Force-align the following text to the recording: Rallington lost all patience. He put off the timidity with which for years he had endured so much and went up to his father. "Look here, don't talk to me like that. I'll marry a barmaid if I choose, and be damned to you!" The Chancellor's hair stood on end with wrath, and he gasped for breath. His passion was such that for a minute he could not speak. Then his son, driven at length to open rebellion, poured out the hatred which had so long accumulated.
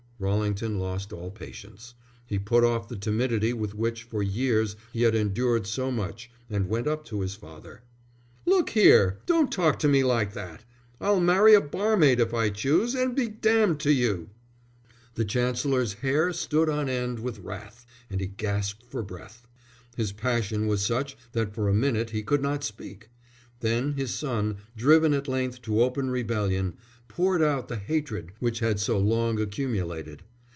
Rallington 0.23 0.77
lost 0.77 1.11
all 1.11 1.31
patience. 1.31 1.95
He 2.27 2.37
put 2.37 2.63
off 2.63 2.87
the 2.87 2.95
timidity 2.95 3.53
with 3.53 3.73
which 3.73 4.03
for 4.03 4.21
years 4.21 4.75
he 4.93 5.01
had 5.01 5.15
endured 5.15 5.65
so 5.65 5.89
much 5.89 6.29
and 6.47 6.69
went 6.69 6.85
up 6.85 7.03
to 7.05 7.21
his 7.21 7.33
father. 7.33 7.81
"Look 8.45 8.69
here, 8.69 9.17
don't 9.25 9.51
talk 9.51 9.79
to 9.79 9.87
me 9.87 10.03
like 10.03 10.33
that. 10.35 10.63
I'll 10.99 11.19
marry 11.21 11.55
a 11.55 11.59
barmaid 11.59 12.19
if 12.19 12.35
I 12.35 12.51
choose, 12.51 12.93
and 12.93 13.15
be 13.15 13.29
damned 13.29 13.79
to 13.79 13.91
you!" 13.91 14.29
The 15.15 15.25
Chancellor's 15.25 15.93
hair 15.93 16.31
stood 16.33 16.69
on 16.69 16.87
end 16.87 17.17
with 17.17 17.39
wrath, 17.39 17.87
and 18.07 18.21
he 18.21 18.27
gasped 18.27 18.85
for 18.85 19.01
breath. 19.01 19.47
His 19.97 20.11
passion 20.11 20.67
was 20.67 20.85
such 20.85 21.17
that 21.31 21.55
for 21.55 21.67
a 21.67 21.73
minute 21.73 22.11
he 22.11 22.21
could 22.21 22.43
not 22.43 22.63
speak. 22.63 23.09
Then 23.61 23.93
his 23.93 24.13
son, 24.13 24.57
driven 24.77 25.15
at 25.15 25.27
length 25.27 25.63
to 25.63 25.81
open 25.81 26.11
rebellion, 26.11 26.75
poured 27.07 27.41
out 27.41 27.67
the 27.67 27.75
hatred 27.75 28.31
which 28.39 28.59
had 28.59 28.79
so 28.79 28.97
long 28.97 29.37
accumulated. 29.39 30.23